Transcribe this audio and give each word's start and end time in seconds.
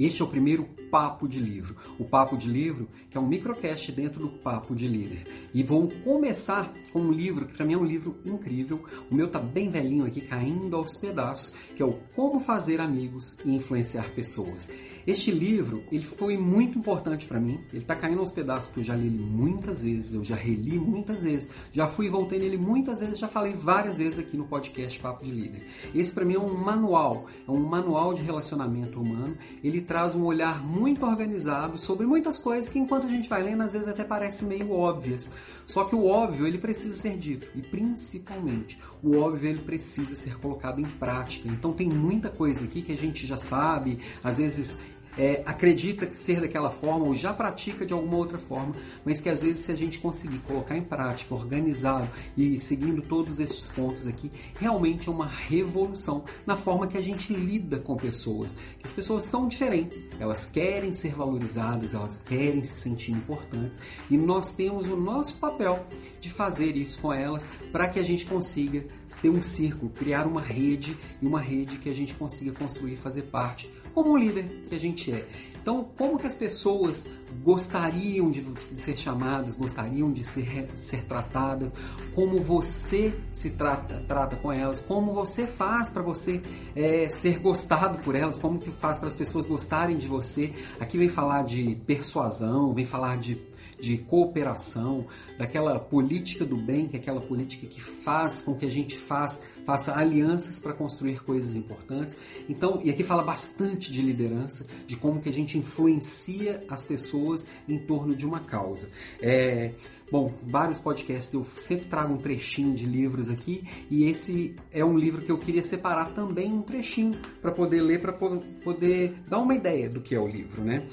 Este 0.00 0.22
é 0.22 0.24
o 0.24 0.28
primeiro 0.28 0.62
Papo 0.92 1.26
de 1.26 1.40
Livro. 1.40 1.74
O 1.98 2.04
Papo 2.04 2.36
de 2.36 2.48
Livro, 2.48 2.88
que 3.10 3.18
é 3.18 3.20
um 3.20 3.26
microcast 3.26 3.90
dentro 3.90 4.20
do 4.20 4.28
Papo 4.28 4.72
de 4.72 4.86
Líder. 4.86 5.24
E 5.52 5.60
vou 5.60 5.88
começar 6.04 6.72
com 6.92 7.00
um 7.00 7.10
livro 7.10 7.46
que 7.46 7.54
para 7.54 7.66
mim 7.66 7.74
é 7.74 7.76
um 7.76 7.84
livro 7.84 8.16
incrível. 8.24 8.84
O 9.10 9.14
meu 9.16 9.28
tá 9.28 9.40
bem 9.40 9.68
velhinho 9.68 10.06
aqui, 10.06 10.20
caindo 10.20 10.76
aos 10.76 10.96
pedaços, 10.96 11.52
que 11.74 11.82
é 11.82 11.84
o 11.84 11.94
Como 12.14 12.38
Fazer 12.38 12.80
Amigos 12.80 13.36
e 13.44 13.52
Influenciar 13.56 14.08
Pessoas. 14.14 14.68
Este 15.08 15.30
livro, 15.30 15.82
ele 15.90 16.04
foi 16.04 16.36
muito 16.36 16.78
importante 16.78 17.26
para 17.26 17.40
mim. 17.40 17.58
Ele 17.72 17.78
está 17.78 17.96
caindo 17.96 18.20
aos 18.20 18.30
pedaços 18.30 18.66
porque 18.66 18.80
eu 18.80 18.84
já 18.84 18.94
li 18.94 19.06
ele 19.06 19.18
muitas 19.18 19.82
vezes, 19.82 20.14
eu 20.14 20.22
já 20.22 20.36
reli 20.36 20.78
muitas 20.78 21.22
vezes, 21.22 21.48
já 21.72 21.88
fui 21.88 22.06
e 22.06 22.08
voltei 22.10 22.38
nele 22.38 22.58
muitas 22.58 23.00
vezes, 23.00 23.18
já 23.18 23.26
falei 23.26 23.54
várias 23.54 23.96
vezes 23.96 24.18
aqui 24.18 24.36
no 24.36 24.44
podcast 24.44 25.00
Papo 25.00 25.24
de 25.24 25.30
Líder. 25.30 25.62
Esse 25.94 26.12
para 26.12 26.26
mim 26.26 26.34
é 26.34 26.38
um 26.38 26.54
manual, 26.54 27.26
é 27.48 27.50
um 27.50 27.66
manual 27.66 28.12
de 28.12 28.22
relacionamento 28.22 29.00
humano. 29.00 29.34
Ele 29.64 29.80
traz 29.88 30.14
um 30.14 30.24
olhar 30.24 30.62
muito 30.62 31.04
organizado 31.06 31.78
sobre 31.78 32.06
muitas 32.06 32.36
coisas 32.36 32.68
que 32.68 32.78
enquanto 32.78 33.06
a 33.06 33.10
gente 33.10 33.28
vai 33.28 33.42
lendo, 33.42 33.62
às 33.62 33.72
vezes 33.72 33.88
até 33.88 34.04
parece 34.04 34.44
meio 34.44 34.70
óbvias. 34.70 35.32
Só 35.66 35.84
que 35.84 35.96
o 35.96 36.06
óbvio, 36.06 36.46
ele 36.46 36.58
precisa 36.58 36.94
ser 36.94 37.16
dito. 37.16 37.48
E 37.54 37.62
principalmente, 37.62 38.78
o 39.02 39.16
óbvio, 39.18 39.48
ele 39.48 39.60
precisa 39.60 40.14
ser 40.14 40.38
colocado 40.38 40.78
em 40.78 40.84
prática. 40.84 41.48
Então 41.48 41.72
tem 41.72 41.88
muita 41.88 42.28
coisa 42.28 42.64
aqui 42.64 42.82
que 42.82 42.92
a 42.92 42.96
gente 42.96 43.26
já 43.26 43.38
sabe, 43.38 43.98
às 44.22 44.36
vezes 44.36 44.76
é, 45.18 45.42
acredita 45.44 46.06
que 46.06 46.16
ser 46.16 46.40
daquela 46.40 46.70
forma 46.70 47.04
ou 47.04 47.14
já 47.14 47.32
pratica 47.32 47.84
de 47.84 47.92
alguma 47.92 48.16
outra 48.16 48.38
forma, 48.38 48.74
mas 49.04 49.20
que 49.20 49.28
às 49.28 49.42
vezes 49.42 49.64
se 49.64 49.72
a 49.72 49.76
gente 49.76 49.98
conseguir 49.98 50.38
colocar 50.38 50.76
em 50.76 50.82
prática, 50.82 51.34
organizado 51.34 52.08
e 52.36 52.60
seguindo 52.60 53.02
todos 53.02 53.40
esses 53.40 53.68
pontos 53.70 54.06
aqui, 54.06 54.30
realmente 54.58 55.08
é 55.08 55.10
uma 55.10 55.26
revolução 55.26 56.22
na 56.46 56.56
forma 56.56 56.86
que 56.86 56.96
a 56.96 57.02
gente 57.02 57.34
lida 57.34 57.80
com 57.80 57.96
pessoas. 57.96 58.54
Que 58.78 58.86
as 58.86 58.92
pessoas 58.92 59.24
são 59.24 59.48
diferentes, 59.48 60.06
elas 60.20 60.46
querem 60.46 60.94
ser 60.94 61.14
valorizadas, 61.14 61.94
elas 61.94 62.18
querem 62.18 62.62
se 62.62 62.80
sentir 62.80 63.10
importantes 63.10 63.78
e 64.08 64.16
nós 64.16 64.54
temos 64.54 64.88
o 64.88 64.96
nosso 64.96 65.36
papel 65.38 65.84
de 66.20 66.30
fazer 66.30 66.76
isso 66.76 67.00
com 67.00 67.12
elas 67.12 67.44
para 67.72 67.88
que 67.88 67.98
a 67.98 68.04
gente 68.04 68.24
consiga 68.24 68.84
ter 69.20 69.30
um 69.30 69.42
círculo, 69.42 69.90
criar 69.90 70.26
uma 70.26 70.40
rede 70.40 70.96
e 71.20 71.26
uma 71.26 71.40
rede 71.40 71.76
que 71.78 71.88
a 71.88 71.94
gente 71.94 72.14
consiga 72.14 72.52
construir 72.52 72.92
e 72.92 72.96
fazer 72.96 73.22
parte 73.22 73.68
como 73.98 74.12
um 74.12 74.16
líder 74.16 74.44
que 74.68 74.76
a 74.76 74.78
gente 74.78 75.10
é. 75.10 75.26
Então, 75.60 75.88
como 75.98 76.18
que 76.18 76.26
as 76.26 76.34
pessoas 76.36 77.08
gostariam 77.42 78.30
de, 78.30 78.46
ser 78.74 78.96
chamadas, 78.96 79.56
gostariam 79.56 80.12
de 80.12 80.22
ser, 80.22 80.68
ser 80.76 81.04
tratadas, 81.04 81.74
como 82.14 82.40
você 82.40 83.12
se 83.32 83.50
trata, 83.50 84.02
trata 84.06 84.36
com 84.36 84.52
elas, 84.52 84.80
como 84.80 85.12
você 85.12 85.48
faz 85.48 85.90
para 85.90 86.00
você 86.00 86.40
é, 86.76 87.08
ser 87.08 87.40
gostado 87.40 87.98
por 88.04 88.14
elas, 88.14 88.38
como 88.38 88.60
que 88.60 88.70
faz 88.70 88.98
para 88.98 89.08
as 89.08 89.16
pessoas 89.16 89.46
gostarem 89.46 89.98
de 89.98 90.06
você. 90.06 90.52
Aqui 90.78 90.96
vem 90.96 91.08
falar 91.08 91.42
de 91.42 91.76
persuasão, 91.84 92.72
vem 92.72 92.86
falar 92.86 93.18
de 93.18 93.36
de 93.80 93.98
cooperação, 93.98 95.06
daquela 95.38 95.78
política 95.78 96.44
do 96.44 96.56
bem, 96.56 96.88
que 96.88 96.96
é 96.96 97.00
aquela 97.00 97.20
política 97.20 97.66
que 97.66 97.80
faz 97.80 98.40
com 98.40 98.54
que 98.54 98.66
a 98.66 98.70
gente 98.70 98.96
faz, 98.96 99.42
faça 99.64 99.96
alianças 99.96 100.58
para 100.58 100.72
construir 100.72 101.22
coisas 101.22 101.54
importantes. 101.54 102.16
Então, 102.48 102.80
e 102.82 102.90
aqui 102.90 103.04
fala 103.04 103.22
bastante 103.22 103.87
de 103.92 104.02
liderança, 104.02 104.66
de 104.86 104.96
como 104.96 105.20
que 105.20 105.28
a 105.28 105.32
gente 105.32 105.56
influencia 105.58 106.62
as 106.68 106.84
pessoas 106.84 107.46
em 107.68 107.78
torno 107.78 108.14
de 108.14 108.26
uma 108.26 108.40
causa. 108.40 108.90
É, 109.20 109.72
bom, 110.10 110.32
vários 110.42 110.78
podcasts 110.78 111.32
eu 111.32 111.44
sempre 111.56 111.86
trago 111.86 112.14
um 112.14 112.18
trechinho 112.18 112.74
de 112.74 112.86
livros 112.86 113.30
aqui 113.30 113.64
e 113.90 114.04
esse 114.04 114.56
é 114.72 114.84
um 114.84 114.96
livro 114.96 115.22
que 115.22 115.30
eu 115.30 115.38
queria 115.38 115.62
separar 115.62 116.14
também 116.14 116.52
um 116.52 116.62
trechinho 116.62 117.18
para 117.40 117.50
poder 117.50 117.82
ler, 117.82 118.00
para 118.00 118.12
poder 118.12 119.14
dar 119.28 119.38
uma 119.38 119.54
ideia 119.54 119.88
do 119.88 120.00
que 120.00 120.14
é 120.14 120.20
o 120.20 120.26
livro, 120.26 120.62
né? 120.62 120.86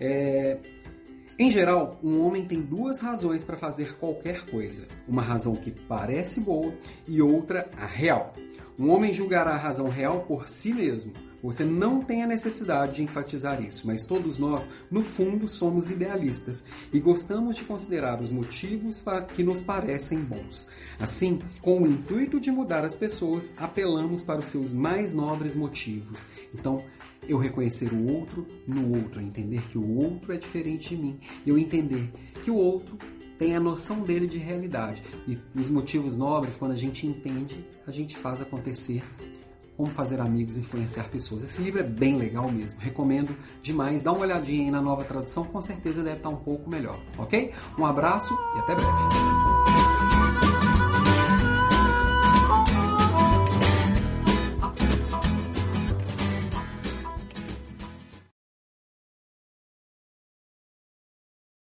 É, 0.00 0.58
em 1.38 1.50
geral, 1.50 2.00
um 2.02 2.24
homem 2.24 2.46
tem 2.46 2.62
duas 2.62 2.98
razões 2.98 3.44
para 3.44 3.58
fazer 3.58 3.96
qualquer 3.98 4.46
coisa: 4.46 4.86
uma 5.06 5.20
razão 5.20 5.54
que 5.54 5.70
parece 5.70 6.40
boa 6.40 6.72
e 7.06 7.20
outra 7.20 7.68
a 7.76 7.84
real. 7.84 8.34
Um 8.78 8.90
homem 8.90 9.14
julgará 9.14 9.52
a 9.52 9.58
razão 9.58 9.88
real 9.88 10.24
por 10.28 10.48
si 10.48 10.72
mesmo. 10.72 11.12
Você 11.42 11.64
não 11.64 12.00
tem 12.00 12.22
a 12.22 12.26
necessidade 12.26 12.96
de 12.96 13.02
enfatizar 13.02 13.62
isso, 13.62 13.86
mas 13.86 14.04
todos 14.04 14.38
nós, 14.38 14.68
no 14.90 15.00
fundo, 15.00 15.48
somos 15.48 15.90
idealistas 15.90 16.64
e 16.92 16.98
gostamos 16.98 17.56
de 17.56 17.64
considerar 17.64 18.20
os 18.20 18.30
motivos 18.30 19.02
que 19.34 19.42
nos 19.42 19.62
parecem 19.62 20.18
bons. 20.18 20.68
Assim, 20.98 21.40
com 21.62 21.82
o 21.82 21.86
intuito 21.86 22.40
de 22.40 22.50
mudar 22.50 22.84
as 22.84 22.96
pessoas, 22.96 23.50
apelamos 23.56 24.22
para 24.22 24.40
os 24.40 24.46
seus 24.46 24.72
mais 24.72 25.14
nobres 25.14 25.54
motivos. 25.54 26.18
Então, 26.52 26.82
eu 27.28 27.38
reconhecer 27.38 27.92
o 27.92 28.12
outro 28.12 28.46
no 28.66 28.96
outro, 28.96 29.20
entender 29.20 29.62
que 29.68 29.78
o 29.78 29.98
outro 29.98 30.32
é 30.32 30.36
diferente 30.36 30.90
de 30.90 30.96
mim, 30.96 31.18
eu 31.46 31.58
entender 31.58 32.10
que 32.44 32.50
o 32.50 32.56
outro 32.56 32.96
tem 33.38 33.54
a 33.54 33.60
noção 33.60 34.00
dele 34.00 34.26
de 34.26 34.38
realidade. 34.38 35.02
E 35.26 35.38
os 35.54 35.68
motivos 35.68 36.16
nobres, 36.16 36.56
quando 36.56 36.72
a 36.72 36.76
gente 36.76 37.06
entende, 37.06 37.64
a 37.86 37.90
gente 37.90 38.16
faz 38.16 38.40
acontecer. 38.40 39.02
Como 39.76 39.90
fazer 39.90 40.22
amigos 40.22 40.56
e 40.56 40.60
influenciar 40.60 41.04
pessoas. 41.10 41.42
Esse 41.42 41.60
livro 41.60 41.80
é 41.80 41.82
bem 41.82 42.16
legal 42.16 42.50
mesmo, 42.50 42.80
recomendo 42.80 43.36
demais. 43.62 44.02
Dá 44.02 44.10
uma 44.10 44.22
olhadinha 44.22 44.64
aí 44.64 44.70
na 44.70 44.80
nova 44.80 45.04
tradução, 45.04 45.44
com 45.44 45.60
certeza 45.60 46.02
deve 46.02 46.16
estar 46.16 46.30
um 46.30 46.36
pouco 46.36 46.70
melhor, 46.70 46.98
ok? 47.18 47.52
Um 47.78 47.84
abraço 47.84 48.32
e 48.56 48.58
até 48.60 48.74
breve. 48.74 49.35